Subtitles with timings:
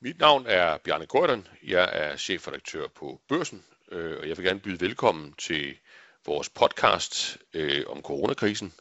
[0.00, 1.48] Mit navn er Bjarne Gordon.
[1.62, 5.78] Jeg er chefredaktør på Børsen, øh, og jeg vil gerne byde velkommen til
[6.26, 8.72] vores podcast øh, om coronakrisen,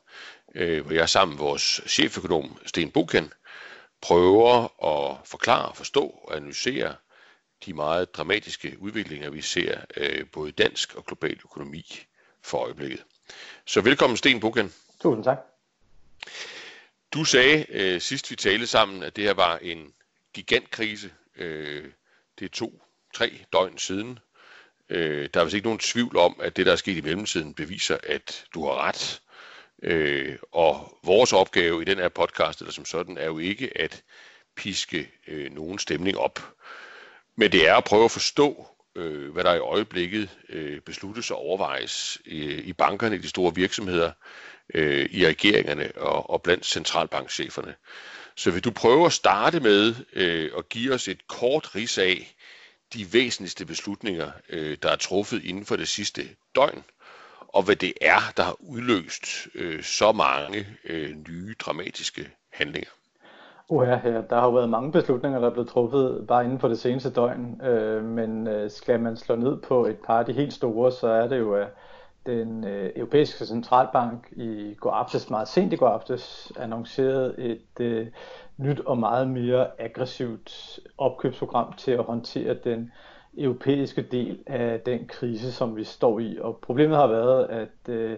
[0.55, 3.33] øh, hvor jeg sammen med vores cheføkonom Sten Buken
[4.01, 6.95] prøver at forklare, forstå og analysere
[7.65, 9.79] de meget dramatiske udviklinger, vi ser
[10.31, 12.03] både i dansk og global økonomi
[12.41, 13.03] for øjeblikket.
[13.65, 14.73] Så velkommen Sten Buken.
[15.01, 15.37] Tusind tak.
[17.13, 19.93] Du sagde øh, sidst vi talte sammen, at det her var en
[20.35, 21.11] gigantkrise.
[21.37, 21.85] Øh,
[22.39, 22.81] det er to,
[23.13, 24.19] tre døgn siden.
[24.89, 27.53] Øh, der er vist ikke nogen tvivl om, at det, der er sket i mellemtiden,
[27.53, 29.21] beviser, at du har ret.
[29.83, 34.03] Øh, og vores opgave i den her podcast, eller som sådan, er jo ikke at
[34.55, 36.53] piske øh, nogen stemning op.
[37.35, 41.37] Men det er at prøve at forstå, øh, hvad der i øjeblikket øh, besluttes og
[41.37, 44.11] overvejes i, i bankerne, i de store virksomheder,
[44.73, 47.75] øh, i regeringerne og, og blandt centralbankcheferne.
[48.37, 52.35] Så vil du prøve at starte med øh, at give os et kort ris af
[52.93, 56.21] de væsentligste beslutninger, øh, der er truffet inden for det sidste
[56.55, 56.83] døgn,
[57.47, 62.89] og hvad det er, der har udløst øh, så mange øh, nye dramatiske handlinger.
[63.69, 66.67] Uh, ja, der har jo været mange beslutninger, der er blevet truffet bare inden for
[66.67, 70.33] det seneste døgn, øh, men øh, skal man slå ned på et par af de
[70.33, 71.67] helt store, så er det jo, at
[72.25, 78.07] den øh, europæiske centralbank i går aftes, meget sent i går aftes, annoncerede et øh,
[78.57, 82.91] nyt og meget mere aggressivt opkøbsprogram til at håndtere den
[83.37, 86.37] europæiske del af den krise, som vi står i.
[86.41, 88.17] Og problemet har været, at øh,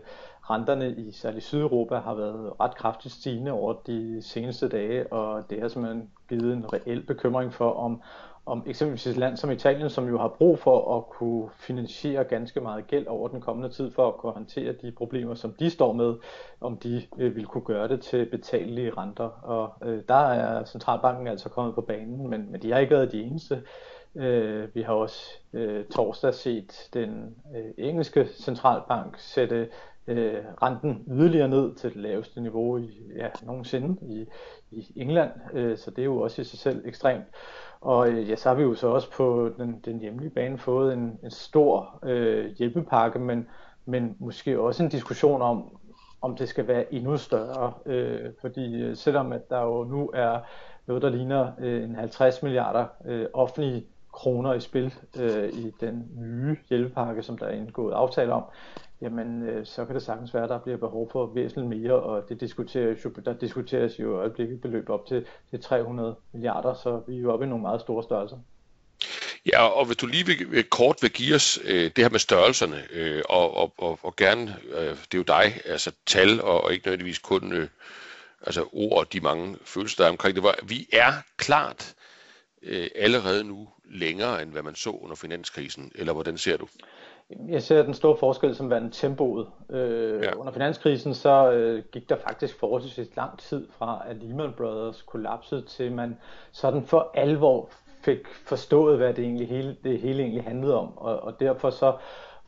[0.50, 5.62] renterne i særligt Sydeuropa har været ret kraftigt stigende over de seneste dage, og det
[5.62, 8.02] har simpelthen givet en reel bekymring for, om,
[8.48, 12.62] om eksempelvis et land som Italien, som jo har brug for at kunne finansiere ganske
[12.62, 15.94] meget gæld over den kommende tid for at kunne håndtere de problemer, som de står
[15.94, 16.16] med,
[16.62, 19.30] om de øh, vil kunne gøre det til betalelige renter.
[19.44, 23.12] Og øh, der er centralbanken altså kommet på banen, men, men de har ikke været
[23.12, 23.64] de eneste.
[24.16, 29.70] Øh, vi har også øh, torsdag set den øh, engelske centralbank sætte
[30.08, 34.26] øh, renten yderligere ned til det laveste niveau i, ja, nogensinde i,
[34.72, 37.26] i England, øh, så det er jo også i sig selv ekstremt.
[37.82, 40.94] Og øh, ja, så har vi jo så også på den, den hjemlige bane fået
[40.94, 43.48] en, en stor øh, hjælpepakke, men,
[43.86, 45.78] men måske også en diskussion om,
[46.22, 47.74] om det skal være endnu større.
[47.86, 50.40] Øh, fordi øh, selvom at der jo nu er
[50.88, 56.12] noget, der ligner øh, en 50 milliarder øh, offentlige kroner i spil øh, i den
[56.16, 58.44] nye hjælpepakke, som der er indgået aftale om,
[59.02, 62.30] jamen øh, så kan det sagtens være, at der bliver behov for væsentligt mere, og
[62.30, 67.02] det diskuteres jo, der diskuteres jo i øjeblikket beløb op til, til 300 milliarder, så
[67.08, 68.38] vi er jo oppe i nogle meget store størrelser.
[69.46, 72.20] Ja, og hvis du lige vil, vil kort vil give os øh, det her med
[72.20, 76.64] størrelserne, øh, og, og, og, og gerne, øh, det er jo dig, altså tal, og,
[76.64, 77.68] og ikke nødvendigvis kun øh,
[78.42, 80.44] altså ord, og de mange følelser, der er omkring det.
[80.44, 81.96] Var, vi er klart
[82.64, 86.68] øh, allerede nu længere, end hvad man så under finanskrisen, eller hvordan ser du?
[87.48, 89.48] Jeg ser den store forskel som værende tempoet.
[89.70, 90.36] Øh, ja.
[90.36, 95.62] Under finanskrisen så øh, gik der faktisk forholdsvis lang tid fra, at Lehman Brothers kollapsede,
[95.62, 96.18] til man
[96.52, 97.70] sådan for alvor
[98.02, 100.98] fik forstået, hvad det, egentlig hele, det hele egentlig handlede om.
[100.98, 101.94] Og, og derfor så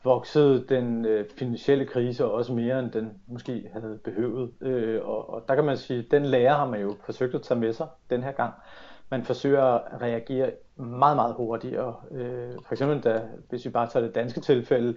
[0.04, 4.50] voksede den øh, finansielle krise også mere, end den måske havde behøvet.
[4.60, 7.42] Øh, og, og der kan man sige, at den lærer har man jo forsøgt at
[7.42, 8.54] tage med sig den her gang.
[9.10, 10.50] Man forsøger at reagere
[10.80, 11.94] meget, meget hurtigere.
[12.10, 14.96] Øh, for eksempel, da, hvis vi bare tager det danske tilfælde,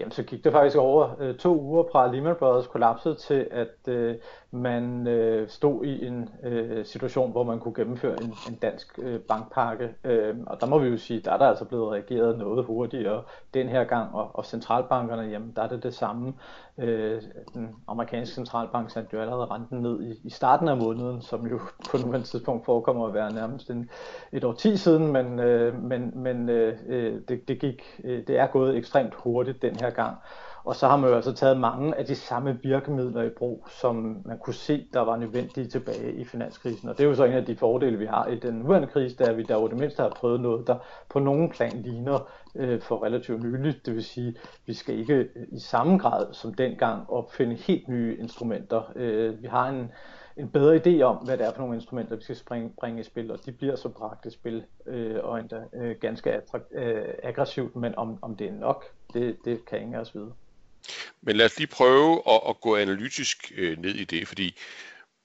[0.00, 3.88] jamen, så gik det faktisk over øh, to uger fra Lehman Brothers kollapsede til, at
[3.88, 4.14] øh,
[4.50, 9.20] man øh, stod i en øh, situation, hvor man kunne gennemføre en, en dansk øh,
[9.20, 9.94] bankpakke.
[10.04, 13.22] Øh, og der må vi jo sige, der er der altså blevet reageret noget hurtigere
[13.54, 16.34] den her gang, og, og centralbankerne, jamen der er det det samme.
[16.78, 17.22] Øh,
[17.54, 21.58] den amerikanske centralbank sendte jo allerede renten ned i, i starten af måneden, som jo
[21.90, 23.90] på nuværende tidspunkt forekommer at være nærmest en,
[24.32, 28.46] et årti siden, men, øh, men, men øh, øh, det, det, gik, øh, det er
[28.46, 30.16] gået ekstremt hurtigt den her gang.
[30.64, 34.22] Og så har man jo altså taget mange af de samme virkemidler i brug, som
[34.24, 36.88] man kunne se, der var nødvendige tilbage i finanskrisen.
[36.88, 39.16] Og det er jo så en af de fordele, vi har i den nuværende krise,
[39.16, 40.76] der vi der jo det mindste har prøvet noget, der
[41.08, 43.86] på nogen plan ligner øh, for relativt nyligt.
[43.86, 44.34] Det vil sige,
[44.66, 48.92] vi skal ikke i samme grad som dengang opfinde helt nye instrumenter.
[48.96, 49.90] Øh, vi har en
[50.36, 53.04] en bedre idé om, hvad det er for nogle instrumenter, vi skal springe, bringe i
[53.04, 57.04] spil, og de bliver så bragt i spil, øh, og endda øh, ganske attrakt, øh,
[57.22, 58.84] aggressivt, men om, om det er nok,
[59.14, 60.32] det, det kan ingen af os vide.
[61.22, 64.58] Men lad os lige prøve at, at gå analytisk øh, ned i det, fordi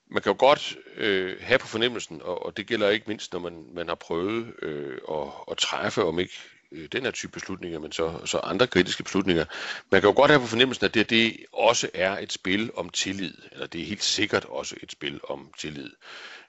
[0.07, 3.39] man kan jo godt øh, have på fornemmelsen, og, og det gælder ikke mindst, når
[3.39, 6.33] man, man har prøvet øh, at, at træffe, om ikke
[6.71, 9.45] øh, den her type beslutninger, men så, så andre kritiske beslutninger.
[9.91, 12.89] Man kan jo godt have på fornemmelsen, at det, det også er et spil om
[12.89, 15.89] tillid, eller det er helt sikkert også et spil om tillid.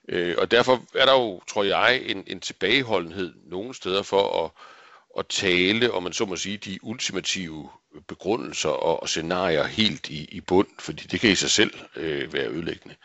[0.09, 4.51] Øh, og derfor er der jo, tror jeg, en, en tilbageholdenhed nogle steder for at,
[5.19, 7.71] at tale, om man så må sige, de ultimative
[8.09, 12.33] begrundelser og, og scenarier helt i, i bund, fordi det kan i sig selv øh,
[12.33, 12.97] være ødelæggende.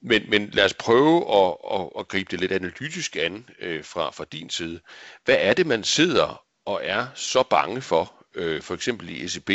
[0.00, 4.10] Men, men lad os prøve at, at, at gribe det lidt analytisk an øh, fra,
[4.10, 4.80] fra din side.
[5.24, 9.50] Hvad er det, man sidder og er så bange for, øh, for eksempel i ECB,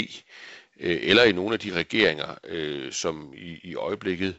[0.80, 4.36] øh, eller i nogle af de regeringer, øh, som i, i øjeblikket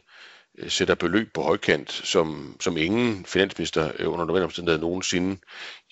[0.57, 5.37] øh, sætter beløb på højkant, som, som ingen finansminister øh, under normale omstændigheder nogensinde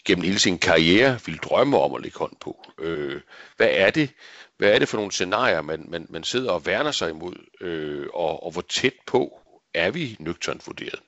[0.06, 2.66] gennem hele sin karriere ville drømme om at lægge hånd på.
[2.80, 3.22] Øh,
[3.58, 4.10] hvad er det,
[4.58, 8.08] hvad er det for nogle scenarier, man, man, man sidder og værner sig imod, øh,
[8.14, 9.40] og, og hvor tæt på
[9.74, 11.00] er vi nøgternt vurderet?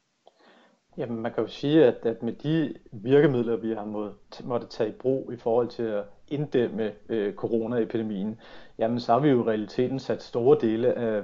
[0.97, 4.89] Jamen, man kan jo sige, at, at med de virkemidler, vi har måttet, måtte tage
[4.89, 8.39] i brug i forhold til at inddæmme øh, coronaepidemien,
[8.77, 11.21] jamen så har vi jo i realiteten sat store dele af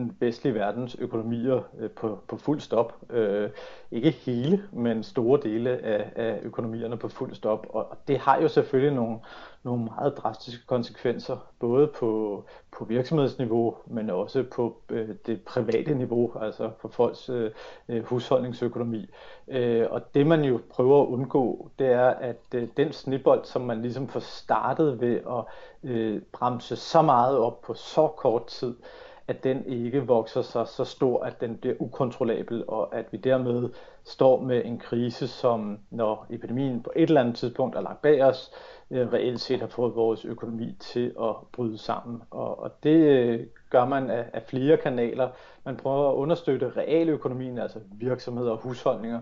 [0.00, 2.96] den vestlige verdens økonomier øh, på, på fuld stop.
[3.10, 3.50] Øh,
[3.90, 7.66] ikke hele, men store dele af, af økonomierne på fuld stop.
[7.70, 9.18] Og, og det har jo selvfølgelig nogle,
[9.62, 16.32] nogle meget drastiske konsekvenser, både på, på virksomhedsniveau, men også på øh, det private niveau,
[16.40, 17.50] altså på folks øh,
[17.88, 19.10] øh, husholdningsøkonomi.
[19.48, 23.62] Øh, og det man jo prøver at undgå, det er, at øh, den snibbold, som
[23.62, 25.44] man ligesom får startet ved at
[25.90, 28.74] øh, bremse så meget op på så kort tid,
[29.30, 33.70] at den ikke vokser sig så stor, at den bliver ukontrollabel, og at vi dermed
[34.04, 38.24] står med en krise, som når epidemien på et eller andet tidspunkt er lagt bag
[38.24, 38.50] os,
[38.90, 42.22] øh, reelt set har fået vores økonomi til at bryde sammen.
[42.30, 45.28] Og, og det øh, gør man af, af flere kanaler.
[45.64, 49.20] Man prøver at understøtte realøkonomien, altså virksomheder og husholdninger,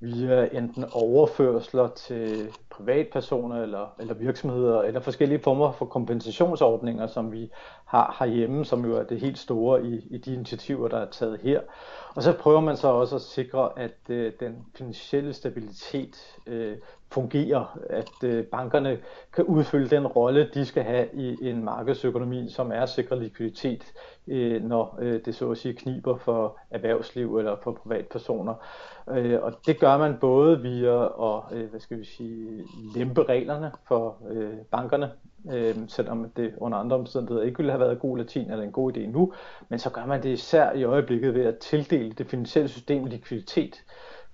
[0.00, 7.50] via enten overførsler til privatpersoner eller, eller virksomheder, eller forskellige former for kompensationsordninger, som vi
[7.84, 11.40] har herhjemme, som jo er det helt store i, i de initiativer, der er taget
[11.40, 11.60] her.
[12.14, 16.76] Og så prøver man så også at sikre, at øh, den finansielle stabilitet øh,
[17.10, 18.98] fungerer, at øh, bankerne
[19.32, 23.92] kan udfylde den rolle, de skal have i en markedsøkonomi, som er at sikre likviditet,
[24.28, 28.54] øh, når øh, det så at sige kniber for erhvervsliv eller for privatpersoner.
[29.10, 32.64] Øh, og det gør man både via at øh, hvad skal vi sige,
[32.96, 35.10] lempe reglerne for øh, bankerne,
[35.52, 38.96] øh, selvom det under andre omstændigheder ikke ville have været god latin eller en god
[38.96, 39.32] idé nu,
[39.68, 43.84] men så gør man det især i øjeblikket ved at tildele det finansielle system likviditet.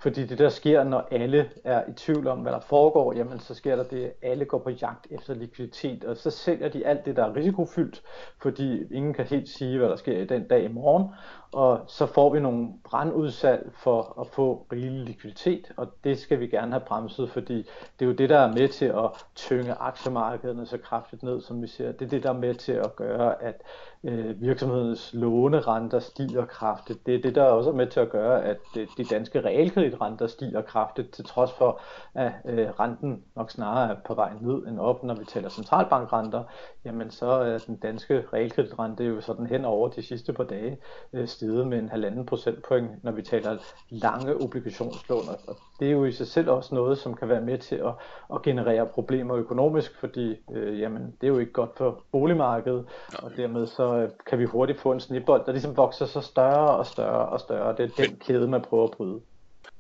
[0.05, 3.55] Fordi det der sker, når alle er i tvivl om, hvad der foregår, jamen så
[3.55, 7.07] sker der det, at alle går på jagt efter likviditet, og så sælger de alt
[7.07, 8.03] det, der er risikofyldt,
[8.43, 11.09] fordi ingen kan helt sige, hvad der sker i den dag i morgen,
[11.53, 16.47] og så får vi nogle brandudsalg for at få rigelig likviditet, og det skal vi
[16.47, 17.57] gerne have bremset, fordi
[17.99, 21.63] det er jo det, der er med til at tynge aktiemarkederne så kraftigt ned, som
[21.63, 21.93] vi ser.
[21.93, 23.63] Det er det, der er med til at gøre, at
[24.05, 27.07] øh, virksomhedens lånerenter stiger kraftigt.
[27.07, 30.27] Det er det, der også er med til at gøre, at øh, de danske realkreditrenter
[30.27, 31.81] stiger kraftigt, til trods for,
[32.15, 36.45] at øh, renten nok snarere er på vej ned end op, når vi taler centralbankrenter.
[36.85, 40.79] Jamen så er den danske realkreditrente jo sådan hen over de sidste par dage
[41.13, 43.57] øh, steget med en halvanden procentpoint, når vi taler
[43.91, 45.29] lange obligationslån.
[45.47, 47.95] Og det er jo i sig selv også noget, som kan være med til at,
[48.35, 52.85] at generere problemer økonomisk, fordi øh, jamen, det er jo ikke godt for boligmarkedet,
[53.19, 56.77] og dermed så øh, kan vi hurtigt få en snibbold, der ligesom vokser så større
[56.77, 57.77] og større og større.
[57.77, 59.21] Det er den kæde, man prøver at bryde.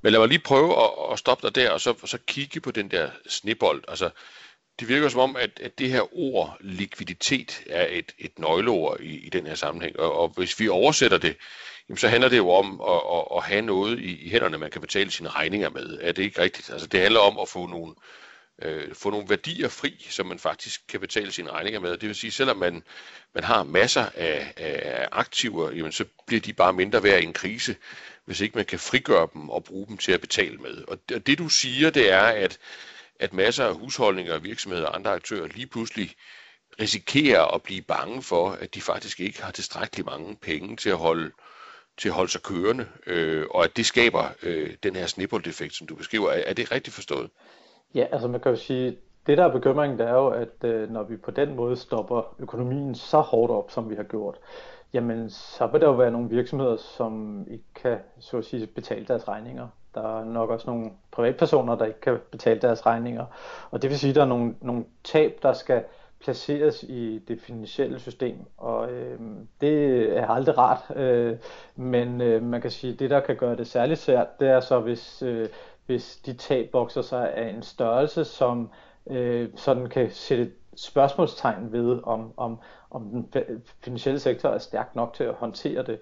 [0.03, 2.61] Men lad mig lige prøve at, at stoppe dig der, og så, og så kigge
[2.61, 3.85] på den der snibbold.
[3.89, 4.11] Altså,
[4.81, 9.27] det virker som om, at, at det her ord likviditet er et, et nøgleord i,
[9.27, 9.99] i den her sammenhæng.
[9.99, 11.37] Og, og hvis vi oversætter det,
[11.89, 14.71] jamen, så handler det jo om at, at, at have noget i, i hænderne, man
[14.71, 15.99] kan betale sine regninger med.
[16.01, 16.71] Er det ikke rigtigt?
[16.71, 17.95] Altså, det handler om at få nogle,
[18.63, 21.91] øh, få nogle værdier fri, som man faktisk kan betale sine regninger med.
[21.91, 22.83] Det vil sige, selvom man,
[23.35, 27.33] man har masser af, af aktiver, jamen, så bliver de bare mindre værd i en
[27.33, 27.77] krise,
[28.25, 30.85] hvis ikke man kan frigøre dem og bruge dem til at betale med.
[30.89, 32.59] Og det, det du siger, det er, at
[33.21, 36.11] at masser af husholdninger, virksomheder og andre aktører lige pludselig
[36.81, 40.97] risikerer at blive bange for, at de faktisk ikke har tilstrækkeligt mange penge til at
[40.97, 41.31] holde,
[41.99, 45.87] til at holde sig kørende, øh, og at det skaber øh, den her snibboldeffekt, som
[45.87, 46.31] du beskriver.
[46.31, 47.31] Er, er det rigtigt forstået?
[47.94, 50.91] Ja, altså man kan jo sige, det der er bekymringen, det er jo, at øh,
[50.91, 54.39] når vi på den måde stopper økonomien så hårdt op, som vi har gjort,
[54.93, 59.06] jamen så vil der jo være nogle virksomheder, som ikke kan så at sige, betale
[59.06, 59.69] deres regninger.
[59.94, 63.24] Der er nok også nogle privatpersoner, der ikke kan betale deres regninger.
[63.70, 65.84] Og det vil sige, at der er nogle, nogle tab, der skal
[66.24, 68.36] placeres i det finansielle system.
[68.56, 69.20] Og øh,
[69.60, 70.96] det er aldrig rart.
[70.96, 71.36] Øh,
[71.77, 74.60] men øh, man kan sige, at det, der kan gøre det særligt svært, det er
[74.60, 75.48] så, hvis, øh,
[75.86, 78.70] hvis de tab vokser sig af en størrelse, som
[79.10, 82.58] øh, sådan kan sætte spørgsmålstegn ved, om, om,
[82.91, 85.98] om den finansielle sektor er stærk nok til at håndtere det.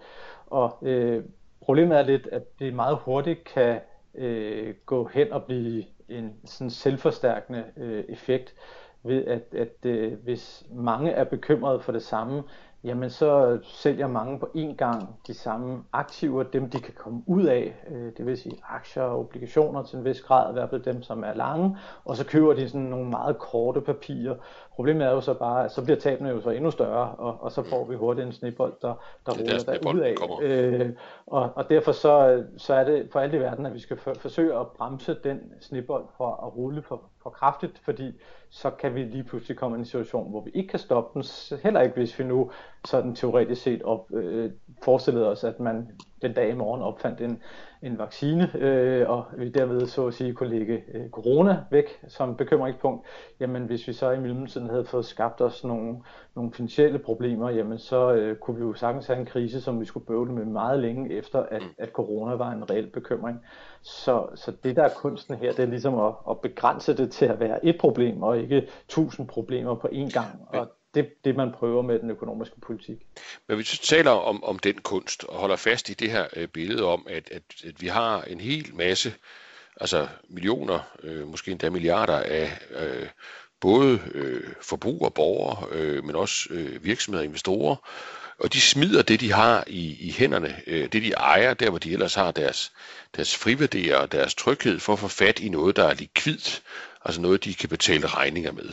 [0.47, 1.25] Og øh,
[1.63, 3.81] Problemet er lidt, at det meget hurtigt kan
[4.15, 8.55] øh, gå hen og blive en sådan selvforstærkende øh, effekt
[9.03, 12.43] ved at, at øh, hvis mange er bekymrede for det samme,
[12.85, 17.45] jamen så sælger mange på én gang de samme aktiver, dem de kan komme ud
[17.45, 20.83] af, øh, det vil sige aktier og obligationer til en vis grad, i hvert fald
[20.83, 24.35] dem som er lange, og så køber de sådan nogle meget korte papirer.
[24.75, 27.53] Problemet er jo så bare, at så bliver tabene jo så endnu større, og, og
[27.53, 28.95] så får vi hurtigt en snebold, der,
[29.27, 30.15] der ruller der ud af.
[30.43, 30.91] Øh,
[31.27, 34.15] og, og derfor så, så er det for alt i verden, at vi skal for,
[34.15, 38.13] forsøge at bremse den snebold for at rulle for, for kraftigt, fordi
[38.51, 41.29] så kan vi lige pludselig komme i en situation, hvor vi ikke kan stoppe den,
[41.63, 42.51] heller ikke hvis vi nu
[42.85, 44.51] sådan teoretisk set op, øh,
[44.85, 45.91] forestillede os, at man
[46.23, 47.43] den dag i morgen opfandt en,
[47.83, 52.37] en vaccine, øh, og vi derved så at sige kunne lægge øh, corona væk som
[52.37, 53.07] bekymringspunkt,
[53.41, 55.97] jamen hvis vi så i mellemtiden havde fået skabt os nogle,
[56.35, 59.85] nogle finansielle problemer, jamen så øh, kunne vi jo sagtens have en krise, som vi
[59.85, 63.41] skulle bøvle med meget længe efter, at, at corona var en reel bekymring.
[63.83, 67.27] Så, så det der er kunsten her, det er ligesom at, at begrænse det til
[67.27, 70.29] at være et problem, og ikke tusind problemer på én gang.
[70.49, 72.97] Og det, det man prøver med den økonomiske politik.
[73.49, 76.49] Men hvis vi taler om, om den kunst og holder fast i det her øh,
[76.49, 79.15] billede om, at, at, at vi har en hel masse,
[79.81, 83.07] altså millioner, øh, måske endda milliarder af øh,
[83.61, 87.77] både øh, forbrugere, borgere, øh, men også øh, virksomheder og investorer,
[88.39, 91.79] og de smider det, de har i, i hænderne, øh, det de ejer, der hvor
[91.79, 92.73] de ellers har deres,
[93.17, 96.63] deres friværdier og deres tryghed for at få fat i noget, der er likvidt,
[97.05, 98.73] altså noget, de kan betale regninger med.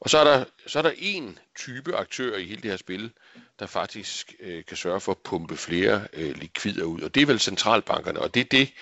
[0.00, 3.12] Og så er der, så er der en type aktør i hele det her spil,
[3.58, 7.26] der faktisk øh, kan sørge for at pumpe flere øh, likvider ud, og det er
[7.26, 8.72] vel centralbankerne, og det er det,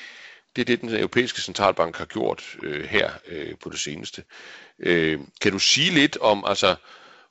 [0.56, 4.24] det er det, den europæiske centralbank har gjort øh, her øh, på det seneste.
[4.78, 6.76] Øh, kan du sige lidt om, altså,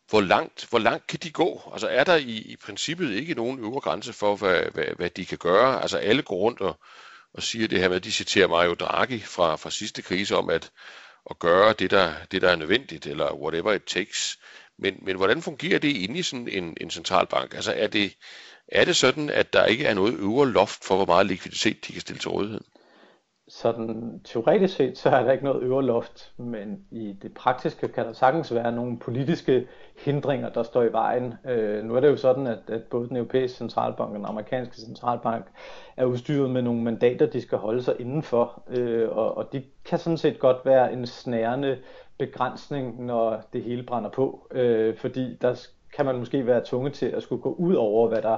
[0.09, 1.69] hvor langt, hvor langt kan de gå?
[1.73, 5.25] Altså er der i, i princippet ikke nogen øvre grænse for, hvad, hvad, hvad de
[5.25, 5.81] kan gøre?
[5.81, 6.79] Altså alle går rundt og,
[7.33, 10.71] og siger det her med, de citerer Mario Draghi fra, fra sidste krise om, at
[11.29, 14.39] at gøre det der, det, der er nødvendigt, eller whatever it takes.
[14.77, 17.53] Men, men hvordan fungerer det inde i sådan en, en centralbank?
[17.53, 18.15] Altså er det,
[18.67, 21.91] er det sådan, at der ikke er noget øvre loft for, hvor meget likviditet de
[21.91, 22.61] kan stille til rådighed?
[23.47, 28.05] Sådan teoretisk set, så er der ikke noget øvre loft, men i det praktiske kan
[28.05, 31.33] der sagtens være nogle politiske hindringer, der står i vejen.
[31.45, 34.75] Øh, nu er det jo sådan, at, at både den europæiske centralbank og den amerikanske
[34.75, 35.45] centralbank
[35.97, 39.99] er udstyret med nogle mandater, de skal holde sig indenfor, øh, og, og de kan
[39.99, 41.77] sådan set godt være en snærende
[42.17, 47.05] begrænsning, når det hele brænder på, øh, fordi der kan man måske være tvunget til
[47.05, 48.37] at skulle gå ud over, hvad der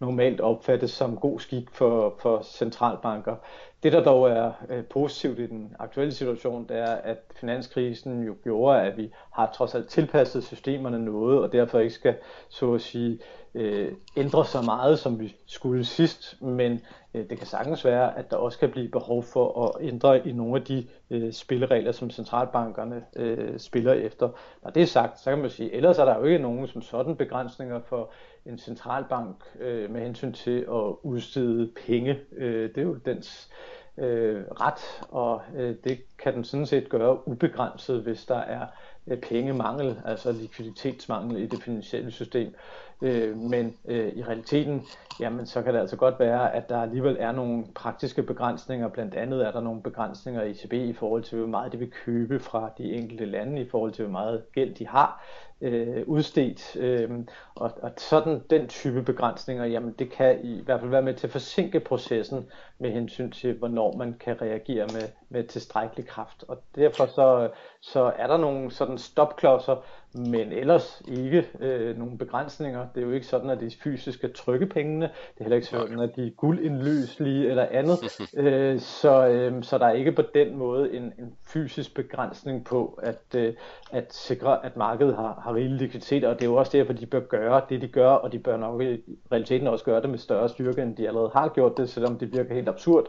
[0.00, 3.36] normalt opfattes som god skik for, for centralbanker.
[3.82, 8.36] Det, der dog er øh, positivt i den aktuelle situation, det er, at finanskrisen jo
[8.42, 12.16] gjorde, at vi har trods alt tilpasset systemerne noget, og derfor ikke skal,
[12.48, 13.18] så at sige,
[13.54, 16.42] øh, ændre så meget, som vi skulle sidst.
[16.42, 16.80] Men
[17.14, 20.32] øh, det kan sagtens være, at der også kan blive behov for at ændre i
[20.32, 24.28] nogle af de øh, spilleregler, som centralbankerne øh, spiller efter.
[24.62, 26.82] Når det er sagt, så kan man sige, ellers er der jo ikke nogen som
[26.82, 28.10] sådan begrænsninger for
[28.46, 32.18] en centralbank øh, med hensyn til at udstede penge.
[32.36, 33.50] Øh, det er jo dens
[33.98, 38.66] øh, ret, og øh, det kan den sådan set gøre ubegrænset, hvis der er
[39.06, 42.54] øh, pengemangel, altså likviditetsmangel i det finansielle system.
[43.02, 44.86] Øh, men øh, i realiteten,
[45.20, 48.88] jamen så kan det altså godt være, at der alligevel er nogle praktiske begrænsninger.
[48.88, 51.90] Blandt andet er der nogle begrænsninger i ECB i forhold til, hvor meget de vil
[51.90, 55.24] købe fra de enkelte lande, i forhold til, hvor meget gæld de har
[55.60, 56.76] øh, udstedt.
[56.76, 57.10] Øh,
[57.54, 61.26] og, og sådan den type begrænsninger, jamen det kan i hvert fald være med til
[61.26, 62.46] at forsinke processen
[62.78, 66.44] med hensyn til, hvornår man kan reagere med, med tilstrækkelig kraft.
[66.48, 72.86] Og derfor så, så er der nogle sådan stopklodser, men ellers ikke øh, nogen begrænsninger.
[72.94, 75.06] Det er jo ikke sådan, at de fysisk skal trykke pengene.
[75.06, 77.98] Det er heller ikke sådan, at de er guldindløselige eller andet.
[78.36, 82.98] øh, så, øh, så der er ikke på den måde en, en fysisk begrænsning på
[83.02, 83.54] at, øh,
[83.92, 86.24] at sikre, at markedet har, har rigelig likviditet.
[86.24, 88.56] Og det er jo også derfor, de bør gøre det, de gør, og de bør
[88.56, 89.02] nok i
[89.32, 92.32] realiteten også gøre det med større styrke, end de allerede har gjort det, selvom det
[92.32, 93.06] virker helt absurd.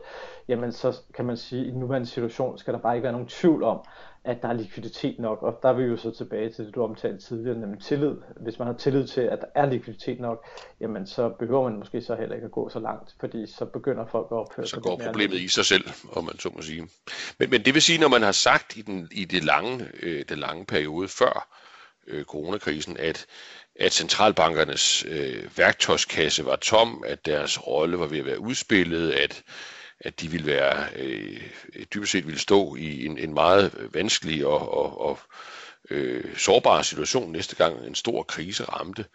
[0.48, 3.12] Jamen så kan man sige, at i den nuværende situation skal der bare ikke være
[3.12, 3.79] nogen tvivl om,
[4.25, 6.84] at der er likviditet nok, og der er vi jo så tilbage til det, du
[6.84, 8.16] omtalte tidligere, nemlig tillid.
[8.42, 10.48] Hvis man har tillid til, at der er likviditet nok,
[10.82, 14.06] jamen så behøver man måske så heller ikke at gå så langt, fordi så begynder
[14.06, 16.88] folk at opføre sig Så går problemet i sig selv, om man så må sige.
[17.40, 20.25] Men, men det vil sige, når man har sagt i den, i det lange, øh,
[20.30, 21.48] den lange periode før
[22.08, 23.25] øh, coronakrisen, at
[23.75, 29.44] at centralbankernes øh, værktøjskasse var tom, at deres rolle var ved at være udspillet, at
[30.05, 31.41] at de ville være øh,
[31.93, 35.20] dybest set ville stå i en, en meget vanskelig og, og, og
[35.89, 39.05] øh, sårbar situation næste gang en stor krise ramte,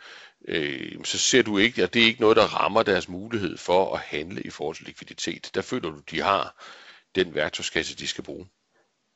[0.48, 3.94] øh, så ser du ikke, at det er ikke noget, der rammer deres mulighed for
[3.94, 5.50] at handle i forhold til likviditet.
[5.54, 6.64] Der føler du, de har
[7.14, 8.46] den værktøjskasse, de skal bruge?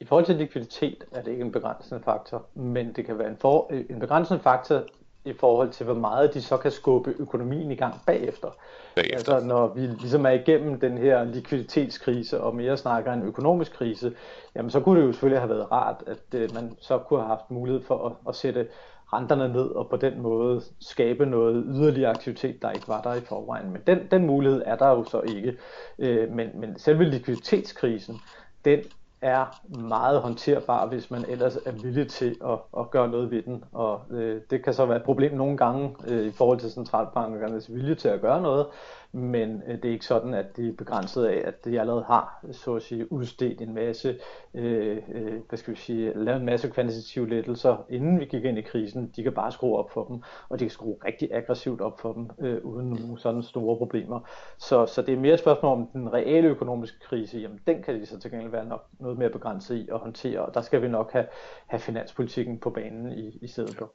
[0.00, 3.36] I forhold til likviditet er det ikke en begrænsende faktor, men det kan være en,
[3.36, 4.86] for, en begrænsende faktor
[5.24, 8.48] i forhold til, hvor meget de så kan skubbe økonomien i gang bagefter.
[8.94, 9.34] bagefter.
[9.34, 14.12] Altså når vi ligesom er igennem den her likviditetskrise og mere snakker en økonomisk krise,
[14.54, 17.28] jamen så kunne det jo selvfølgelig have været rart, at øh, man så kunne have
[17.28, 18.66] haft mulighed for at, at sætte
[19.12, 23.20] renterne ned og på den måde skabe noget yderligere aktivitet, der ikke var der i
[23.20, 23.70] forvejen.
[23.70, 25.56] Men den, den mulighed er der jo så ikke.
[25.98, 28.20] Øh, men, men selve likviditetskrisen,
[28.64, 28.80] den
[29.22, 33.64] er meget håndterbar, hvis man ellers er villig til at, at gøre noget ved den.
[33.72, 37.74] Og øh, det kan så være et problem nogle gange øh, i forhold til centralbankernes
[37.74, 38.66] vilje til at gøre noget,
[39.12, 42.44] men øh, det er ikke sådan, at det er begrænset af, at de allerede har
[42.52, 44.18] så at sige, udstedt en masse,
[44.54, 48.58] øh, øh, hvad skal vi sige, lavet en masse kvantitative lettelser, inden vi gik ind
[48.58, 49.12] i krisen.
[49.16, 52.12] De kan bare skrue op for dem, og de kan skrue rigtig aggressivt op for
[52.12, 54.20] dem, øh, uden nogen sådan store problemer.
[54.58, 58.00] Så, så det er mere et spørgsmål om den reelle økonomiske krise, jamen den kan
[58.00, 60.82] de så til gengæld være nok noget mere begrænset i at håndtere, og der skal
[60.82, 61.26] vi nok have,
[61.66, 63.94] have finanspolitikken på banen i, i stedet for.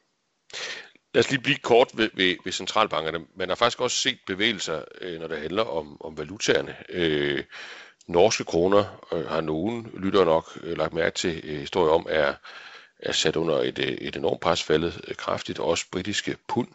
[1.16, 3.26] Lad os lige blive kort ved, ved, ved centralbankerne.
[3.36, 6.76] Man har faktisk også set bevægelser, øh, når det handler om, om valutaerne.
[6.90, 7.44] Øh,
[8.08, 12.34] norske kroner øh, har nogen lytter nok øh, lagt mærke til øh, historie om, er,
[13.00, 16.68] er sat under et, øh, et enormt pres, faldet øh, kraftigt, også britiske pund.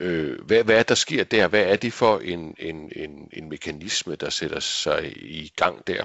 [0.00, 1.48] Øh, hvad, hvad er der sker der?
[1.48, 6.04] Hvad er det for en, en, en, en mekanisme, der sætter sig i gang der?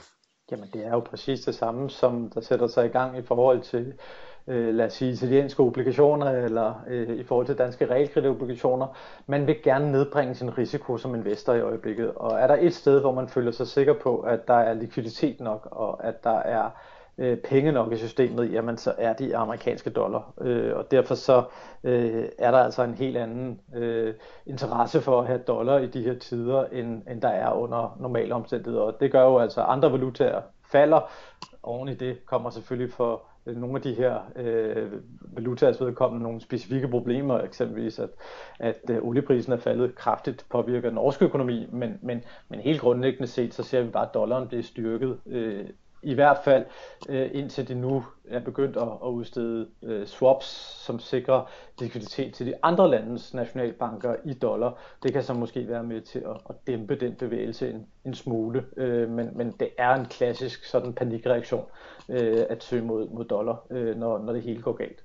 [0.51, 3.61] Jamen det er jo præcis det samme, som der sætter sig i gang i forhold
[3.61, 3.93] til
[4.47, 8.87] øh, lad os sige, italienske obligationer eller øh, i forhold til danske realkreditobligationer.
[9.27, 12.11] Man vil gerne nedbringe sin risiko som investor i øjeblikket.
[12.15, 15.39] Og er der et sted, hvor man føler sig sikker på, at der er likviditet
[15.39, 16.69] nok, og at der er
[17.17, 20.33] øh, penge nok i systemet, jamen så er de amerikanske dollar.
[20.41, 21.43] Øh, og derfor så
[21.83, 24.13] øh, er der altså en helt anden øh,
[24.45, 28.35] interesse for at have dollar i de her tider, end, end der er under normale
[28.35, 28.83] omstændigheder.
[28.83, 31.11] Og det gør jo altså, andre valutaer falder.
[31.63, 34.91] Oven i det kommer selvfølgelig for Øh, nogle af de her øh,
[35.23, 38.09] valutaers vedkommende nogle specifikke problemer, eksempelvis at,
[38.59, 43.27] at øh, olieprisen er faldet kraftigt, påvirker den norske økonomi, men, men, men helt grundlæggende
[43.27, 45.65] set, så ser vi bare, at dollaren bliver styrket øh,
[46.03, 46.65] i hvert fald
[47.09, 50.45] øh, indtil de nu er begyndt at, at udstede øh, swaps,
[50.85, 54.77] som sikrer likviditet til de andre landes nationalbanker i dollar.
[55.03, 58.65] Det kan så måske være med til at, at dæmpe den bevægelse en, en smule,
[58.77, 61.65] øh, men, men det er en klassisk sådan panikreaktion
[62.09, 65.03] øh, at søge mod, mod dollar, øh, når, når det hele går galt.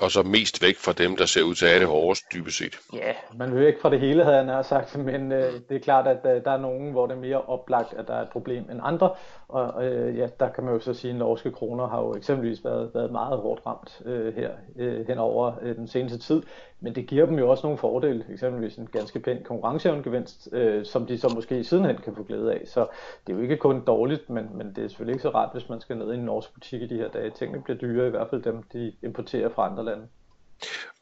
[0.00, 2.58] Og så mest væk fra dem, der ser ud til at have det hårdest dybest
[2.58, 2.78] set.
[2.92, 5.80] Ja, man vil ikke fra det hele, havde jeg nær sagt, men øh, det er
[5.80, 8.28] klart, at øh, der er nogen, hvor det er mere oplagt, at der er et
[8.28, 9.10] problem end andre.
[9.48, 12.64] Og øh, ja, der kan man jo så sige, at norske kroner har jo eksempelvis
[12.64, 16.42] været, været meget hårdt ramt øh, her øh, hen over øh, den seneste tid.
[16.80, 21.06] Men det giver dem jo også nogle fordele, eksempelvis en ganske pæn konkurrenceevnegevinst, øh, som
[21.06, 22.62] de så måske sidenhen kan få glæde af.
[22.66, 22.86] Så
[23.26, 25.68] det er jo ikke kun dårligt, men, men det er selvfølgelig ikke så rart, hvis
[25.68, 27.30] man skal ned i en norsk butik i de her dage.
[27.30, 30.06] Tingene bliver dyre, i hvert fald dem, de importerer fra andre lande.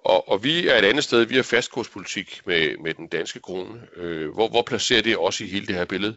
[0.05, 3.81] Og, og vi er et andet sted, vi har fastkurspolitik med, med den danske krone.
[3.97, 6.17] Øh, hvor, hvor placerer det også i hele det her billede?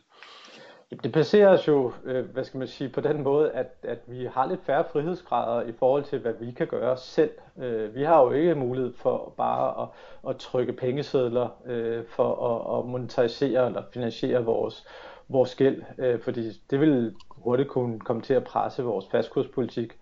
[1.04, 4.26] Det placerer os jo, øh, hvad skal man sige, på den måde, at, at vi
[4.26, 7.32] har lidt færre frihedsgrader i forhold til, hvad vi kan gøre selv.
[7.58, 9.90] Øh, vi har jo ikke mulighed for bare at,
[10.30, 14.88] at trykke pengesedler øh, for at, at monetarisere eller finansiere vores,
[15.30, 19.98] vores gæld, øh, fordi det vil hurtigt kunne komme til at presse vores fastkurspolitik.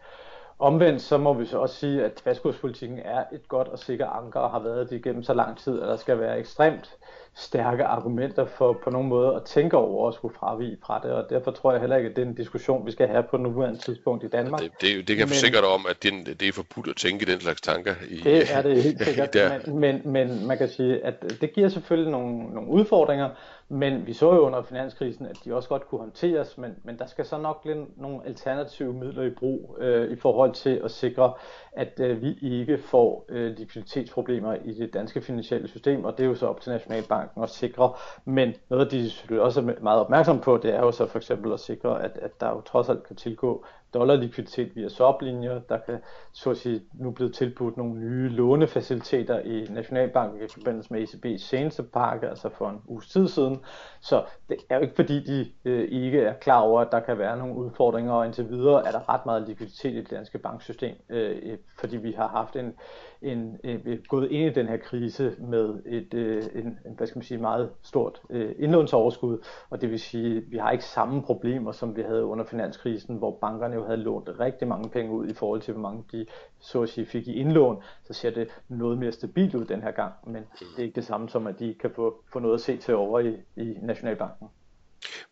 [0.59, 4.39] Omvendt så må vi så også sige, at fastkurspolitikken er et godt og sikkert anker
[4.39, 6.97] og har været det gennem så lang tid, at der skal være ekstremt
[7.35, 11.29] stærke argumenter for på nogen måde at tænke over at skulle fravige fra det, og
[11.29, 13.79] derfor tror jeg heller ikke, at det er en diskussion, vi skal have på nuværende
[13.79, 14.61] tidspunkt i Danmark.
[14.61, 17.25] Det, det, det kan jeg forsikre dig om, at det, det er forbudt at tænke
[17.25, 17.95] den slags tanker.
[18.09, 19.35] I, det er det helt sikkert,
[19.67, 23.29] men, men, men man kan sige, at det giver selvfølgelig nogle, nogle udfordringer,
[23.71, 27.05] men vi så jo under finanskrisen, at de også godt kunne håndteres, men, men der
[27.05, 31.33] skal så nok lidt nogle alternative midler i brug øh, i forhold til at sikre,
[31.71, 36.27] at øh, vi ikke får øh, likviditetsproblemer i det danske finansielle system, og det er
[36.27, 37.93] jo så op til Nationalbanken at sikre.
[38.25, 41.53] Men noget, de selvfølgelig også er meget opmærksom på, det er jo så for eksempel
[41.53, 45.99] at sikre, at, at der jo trods alt kan tilgå dollarlikviditet via swaplinjer, Der kan
[46.31, 51.37] så at sige nu blevet tilbudt nogle nye lånefaciliteter i Nationalbanken i forbindelse med ECB's
[51.37, 53.59] seneste pakke, altså for en uge tid siden.
[54.01, 57.17] Så det er jo ikke fordi, de øh, ikke er klar over, at der kan
[57.17, 60.95] være nogle udfordringer, og indtil videre er der ret meget likviditet i det danske banksystem,
[61.09, 62.73] øh, øh fordi vi har haft en,
[63.21, 67.17] en, øh, en, gået ind i den her krise med et øh, en, hvad skal
[67.17, 69.37] man sige, meget stort øh, indlånsoverskud,
[69.69, 73.15] og det vil sige, at vi har ikke samme problemer, som vi havde under finanskrisen,
[73.15, 76.25] hvor bankerne jo havde lånt rigtig mange penge ud i forhold til, hvor mange de
[76.59, 79.91] så at sige fik i indlån, så ser det noget mere stabilt ud den her
[79.91, 82.61] gang, men det er ikke det samme som, at de kan få, få noget at
[82.61, 84.47] se til over i, i Nationalbanken.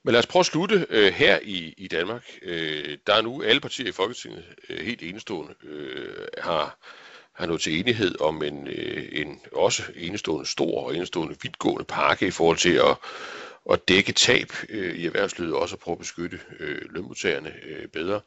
[0.03, 2.23] Men lad os prøve at slutte øh, her i, i Danmark.
[2.41, 6.77] Øh, der er nu alle partier i Folketinget øh, helt enestående øh, har,
[7.33, 12.27] har nået til enighed om en, øh, en også enestående stor og enestående vidtgående pakke
[12.27, 12.97] i forhold til at
[13.71, 18.21] at dække tab øh, i erhvervslivet, også at prøve at beskytte øh, lønmodtagerne øh, bedre.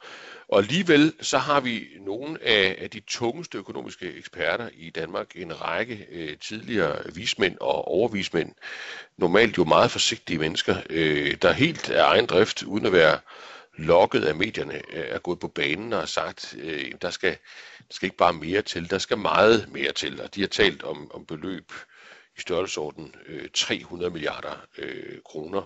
[0.48, 5.60] Og alligevel så har vi nogle af, af de tungeste økonomiske eksperter i Danmark, en
[5.60, 8.52] række øh, tidligere vismænd og overvismænd,
[9.16, 13.18] normalt jo meget forsigtige mennesker, øh, der helt af egen drift, uden at være
[13.76, 17.30] lokket af medierne, øh, er gået på banen og har sagt, øh, der skal,
[17.78, 20.20] der skal ikke bare mere til, der skal meget mere til.
[20.20, 21.72] Og de har talt om, om beløb
[22.40, 25.62] i størrelsesorden øh, 300 milliarder øh, kroner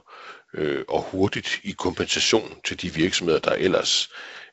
[0.55, 4.11] øh, og hurtigt i kompensation til de virksomheder, der ellers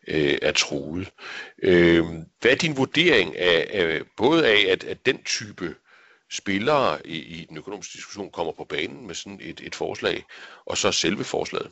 [0.08, 1.12] øh, er truet.
[1.64, 2.06] Øh,
[2.42, 5.76] hvad er din vurdering af, af både af, at, at den type
[6.32, 10.26] spillere i, i den økonomiske diskussion kommer på banen med sådan et, et forslag,
[10.66, 11.72] og så selve forslaget?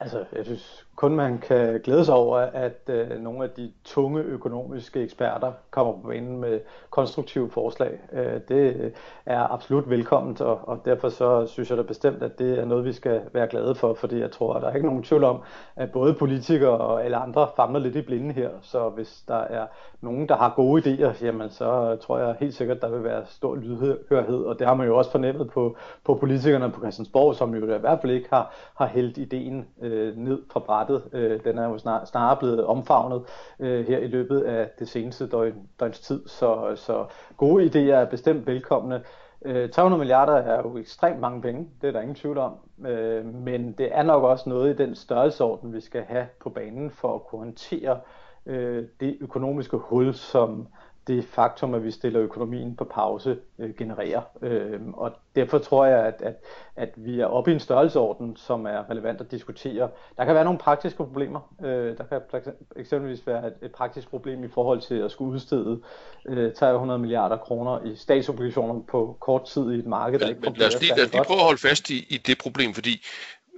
[0.00, 4.22] Altså, jeg synes kun man kan glæde sig over, at øh, nogle af de tunge
[4.22, 7.98] økonomiske eksperter kommer på banen med konstruktive forslag.
[8.12, 8.92] Øh, det
[9.26, 12.84] er absolut velkomment, og, og derfor så synes jeg da bestemt, at det er noget,
[12.84, 15.40] vi skal være glade for, fordi jeg tror, at der er ikke nogen tvivl om,
[15.76, 18.50] at både politikere og alle andre famler lidt i blinde her.
[18.62, 19.66] Så hvis der er
[20.00, 23.22] nogen, der har gode idéer, jamen så tror jeg helt sikkert, at der vil være
[23.26, 27.54] stor lydhørhed, og det har man jo også fornemmet på, på politikerne på Christiansborg, som
[27.54, 30.83] jo i hvert fald ikke har, har hældt ideen øh, ned fra brættet.
[31.12, 33.22] Øh, den er jo snar, snarere blevet omfavnet
[33.60, 38.04] øh, her i løbet af det seneste døgn, døgns tid, så, så gode idéer er
[38.04, 39.02] bestemt velkomne.
[39.44, 42.52] Øh, 300 milliarder er jo ekstremt mange penge, det er der ingen tvivl om,
[42.86, 46.90] øh, men det er nok også noget i den størrelsesorden, vi skal have på banen
[46.90, 48.00] for at kunne håndtere
[48.46, 50.68] øh, det økonomiske hul, som
[51.06, 54.22] det faktum, at vi stiller økonomien på pause, øh, genererer.
[54.42, 56.34] Øh, og derfor tror jeg, at, at,
[56.76, 59.88] at vi er oppe i en størrelseorden, som er relevant at diskutere.
[60.16, 61.54] Der kan være nogle praktiske problemer.
[61.64, 65.80] Øh, der kan eksempelvis være et, et praktisk problem i forhold til at skulle udstede
[66.26, 70.54] øh, 300 milliarder kroner i statsobligationer på kort tid i et marked, der ikke men
[70.54, 73.06] lad os lige, lad os lige prøve at holde fast i, i det problem, fordi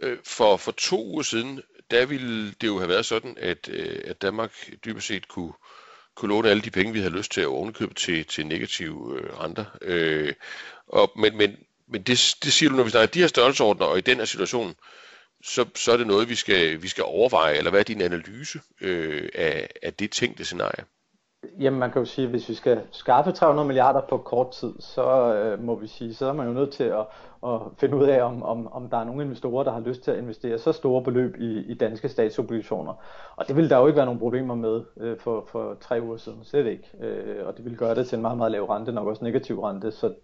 [0.03, 3.99] øh, for, for to uger siden, der ville det jo have været sådan, at, øh,
[4.05, 4.53] at Danmark
[4.85, 5.53] dybest set kunne
[6.17, 9.41] kunne låne alle de penge, vi havde lyst til at ovenkøbe til, til negative øh,
[9.41, 9.65] renter.
[9.83, 10.35] Øh,
[10.89, 11.57] og, men men,
[11.89, 14.25] men det, det siger du, når vi snakker de her størrelseordner, og i den her
[14.25, 14.75] situation,
[15.45, 18.61] så, så er det noget, vi skal, vi skal overveje, eller hvad er din analyse
[18.81, 20.85] øh, af, af det tænkte scenarie?
[21.61, 24.73] Jamen man kan jo sige, at hvis vi skal skaffe 300 milliarder på kort tid,
[24.79, 27.07] så øh, må vi sige, så er man jo nødt til at,
[27.47, 30.11] at finde ud af, om, om, om der er nogle investorer, der har lyst til
[30.11, 32.93] at investere så store beløb i, i danske statsobligationer.
[33.37, 36.17] Og det ville der jo ikke være nogen problemer med øh, for, for tre uger
[36.17, 36.91] siden, slet ikke.
[37.01, 39.61] Øh, og det ville gøre det til en meget, meget lav rente, nok også negativ
[39.61, 39.91] rente.
[39.91, 40.15] Så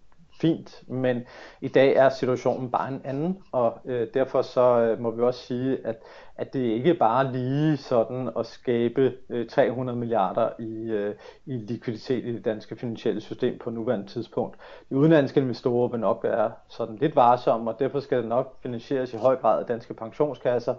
[0.41, 1.23] fint, men
[1.61, 5.39] i dag er situationen bare en anden, og øh, derfor så øh, må vi også
[5.39, 5.95] sige, at,
[6.35, 11.15] at det ikke bare lige sådan at skabe øh, 300 milliarder i, øh,
[11.45, 14.57] i likviditet i det danske finansielle system på nuværende tidspunkt.
[14.89, 19.13] De udenlandske investorer vil nok være sådan lidt varsomme, og derfor skal det nok finansieres
[19.13, 20.75] i høj grad af danske pensionskasser,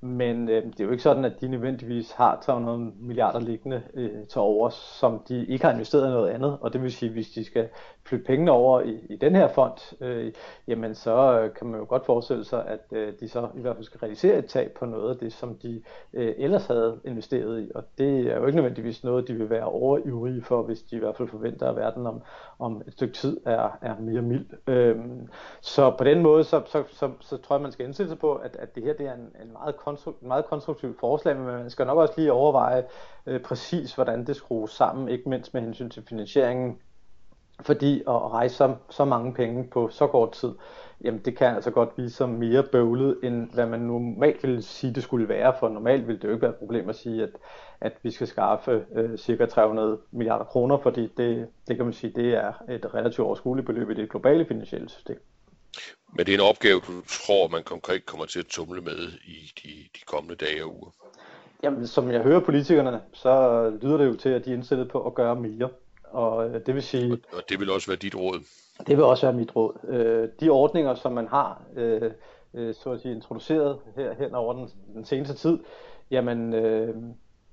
[0.00, 4.26] men øh, det er jo ikke sådan, at de nødvendigvis har 300 milliarder liggende øh,
[4.28, 6.58] til over, som de ikke har investeret i noget andet.
[6.60, 7.68] Og det vil sige, at hvis de skal
[8.04, 10.32] flytte pengene over i, i den her fond, øh,
[10.68, 13.76] jamen så øh, kan man jo godt forestille sig, at øh, de så i hvert
[13.76, 15.82] fald skal realisere et tab på noget af det, som de
[16.12, 17.70] øh, ellers havde investeret i.
[17.74, 20.98] Og det er jo ikke nødvendigvis noget, de vil være overivrige for, hvis de i
[20.98, 22.22] hvert fald forventer, at verden om,
[22.58, 24.46] om et stykke tid er, er mere mild.
[24.66, 25.28] Øhm,
[25.60, 28.34] så på den måde, så, så, så, så tror jeg, man skal indstille sig på,
[28.34, 31.70] at, at det her det er en, en meget konstru- meget konstruktivt forslag, men man
[31.70, 32.84] skal nok også lige overveje
[33.26, 36.78] øh, præcis, hvordan det skrues sammen, ikke mindst med hensyn til finansieringen,
[37.60, 40.54] fordi at rejse så, så mange penge på så kort tid,
[41.04, 44.94] jamen det kan altså godt vise sig mere bøvlet, end hvad man normalt ville sige,
[44.94, 47.30] det skulle være, for normalt ville det jo ikke være et problem at sige, at,
[47.80, 52.12] at vi skal skaffe øh, cirka 300 milliarder kroner, fordi det, det kan man sige,
[52.16, 55.20] det er et relativt overskueligt beløb i det globale finansielle system.
[56.12, 59.52] Men det er en opgave, du tror, man konkret kommer til at tumle med i
[59.62, 60.90] de, de kommende dage og uger?
[61.62, 63.32] Jamen, som jeg hører politikerne, så
[63.82, 65.68] lyder det jo til, at de er indstillet på at gøre mere.
[66.04, 67.12] Og øh, det vil sige...
[67.12, 68.40] Og, og det vil også være dit råd?
[68.86, 69.78] Det vil også være mit råd.
[69.88, 72.10] Øh, de ordninger, som man har øh,
[72.54, 75.58] øh, så at sige, introduceret her hen over den, den seneste tid,
[76.10, 76.94] jamen, øh,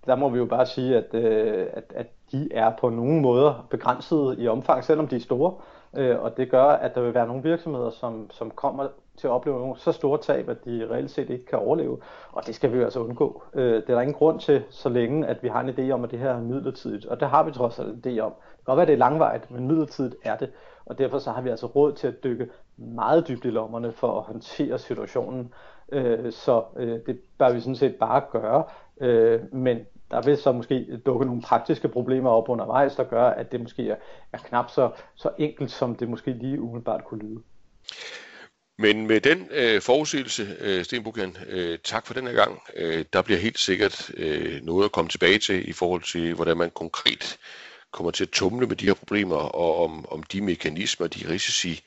[0.05, 3.67] der må vi jo bare sige, at, øh, at, at de er på nogle måder
[3.69, 5.53] begrænset i omfang, selvom de er store.
[5.95, 9.32] Øh, og det gør, at der vil være nogle virksomheder, som, som kommer til at
[9.32, 11.97] opleve nogle så store tab, at de reelt set ikke kan overleve,
[12.32, 13.43] og det skal vi jo altså undgå.
[13.54, 16.04] Øh, det er der ingen grund til, så længe at vi har en idé om,
[16.04, 18.32] at det her er midlertidigt, og det har vi trods alt en idé om.
[18.32, 20.51] Det kan godt være, at det er langvejt, men midlertidigt er det,
[20.86, 22.47] og derfor så har vi altså råd til at dykke
[22.78, 25.54] meget dybt i lommerne for at håndtere situationen,
[25.91, 28.63] øh, så øh, det bør vi sådan set bare gøre,
[29.01, 29.80] øh, men
[30.12, 33.89] der vil så måske dukke nogle praktiske problemer op undervejs, der gør, at det måske
[33.89, 33.95] er,
[34.34, 37.41] er knap så, så enkelt, som det måske lige umiddelbart kunne lyde.
[38.77, 42.61] Men med den øh, forudsigelse, øh, Sten Bukian, øh, tak for den her gang.
[42.75, 46.57] Øh, der bliver helt sikkert øh, noget at komme tilbage til i forhold til, hvordan
[46.57, 47.38] man konkret
[47.91, 51.83] kommer til at tumle med de her problemer, og om, om de mekanismer, de risici,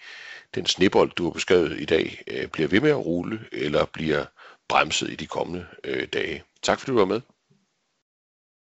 [0.54, 4.24] den snebold, du har beskrevet i dag, øh, bliver ved med at rulle, eller bliver
[4.68, 6.42] bremset i de kommende øh, dage.
[6.62, 7.20] Tak fordi du var med.